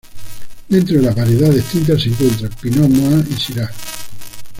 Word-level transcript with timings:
Dentro 0.67 0.95
de 0.97 1.03
las 1.03 1.13
variedades 1.15 1.63
tintas 1.65 2.01
se 2.01 2.09
encuentran: 2.09 2.51
Pinot 2.59 2.89
Noir 2.89 3.23
y 3.29 3.35
Syrah. 3.35 3.69